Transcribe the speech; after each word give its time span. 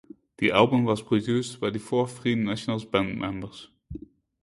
The 0.39 0.49
album 0.51 0.85
was 0.85 1.03
produced 1.03 1.59
by 1.59 1.69
the 1.69 1.77
four 1.77 2.07
Free 2.07 2.33
Nationals 2.33 2.85
band 2.85 3.19
members. 3.19 3.69